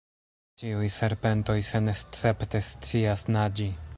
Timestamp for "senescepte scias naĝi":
1.69-3.73